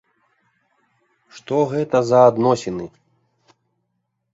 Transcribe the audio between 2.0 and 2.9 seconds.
за адносіны?